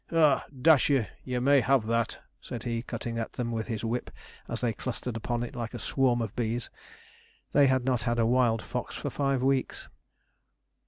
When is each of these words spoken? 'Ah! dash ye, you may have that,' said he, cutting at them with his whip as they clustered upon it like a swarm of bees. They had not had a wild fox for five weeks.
'Ah! 0.11 0.47
dash 0.63 0.89
ye, 0.89 1.05
you 1.23 1.39
may 1.39 1.59
have 1.61 1.85
that,' 1.85 2.17
said 2.41 2.63
he, 2.63 2.81
cutting 2.81 3.19
at 3.19 3.33
them 3.33 3.51
with 3.51 3.67
his 3.67 3.83
whip 3.83 4.09
as 4.47 4.59
they 4.59 4.73
clustered 4.73 5.15
upon 5.15 5.43
it 5.43 5.55
like 5.55 5.75
a 5.75 5.77
swarm 5.77 6.23
of 6.23 6.35
bees. 6.35 6.71
They 7.51 7.67
had 7.67 7.85
not 7.85 8.01
had 8.01 8.17
a 8.17 8.25
wild 8.25 8.63
fox 8.63 8.95
for 8.95 9.11
five 9.11 9.43
weeks. 9.43 9.89